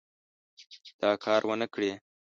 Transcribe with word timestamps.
دا 1.01 1.11
کار 1.23 1.41
ونه 1.45 1.67
کړي. 1.73 1.91